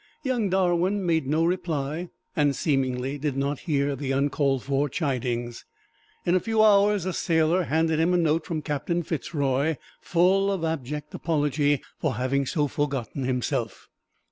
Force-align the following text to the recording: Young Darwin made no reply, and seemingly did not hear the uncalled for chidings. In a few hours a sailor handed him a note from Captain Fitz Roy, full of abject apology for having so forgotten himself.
Young 0.23 0.49
Darwin 0.49 1.05
made 1.05 1.27
no 1.27 1.45
reply, 1.45 2.09
and 2.35 2.55
seemingly 2.55 3.19
did 3.19 3.37
not 3.37 3.59
hear 3.69 3.95
the 3.95 4.11
uncalled 4.11 4.63
for 4.63 4.89
chidings. 4.89 5.63
In 6.25 6.33
a 6.33 6.39
few 6.39 6.63
hours 6.63 7.05
a 7.05 7.13
sailor 7.13 7.65
handed 7.65 7.99
him 7.99 8.11
a 8.11 8.17
note 8.17 8.47
from 8.47 8.63
Captain 8.63 9.03
Fitz 9.03 9.35
Roy, 9.35 9.77
full 10.01 10.51
of 10.51 10.63
abject 10.63 11.13
apology 11.13 11.83
for 11.99 12.15
having 12.15 12.47
so 12.47 12.67
forgotten 12.67 13.25
himself. 13.25 13.89